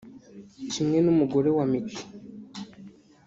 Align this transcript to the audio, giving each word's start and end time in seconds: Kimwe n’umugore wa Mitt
Kimwe 0.71 0.97
n’umugore 1.01 1.49
wa 1.57 1.65
Mitt 1.71 1.89